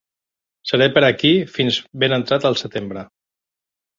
Seré 0.69 0.85
per 0.95 1.01
aquí 1.09 1.33
fins 1.57 1.77
ben 2.05 2.17
entrat 2.19 2.47
el 2.51 2.59
setembre. 2.63 3.03